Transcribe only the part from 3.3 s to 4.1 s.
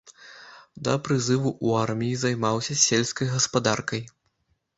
гаспадаркай.